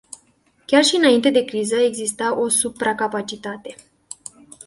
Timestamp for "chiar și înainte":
0.65-1.29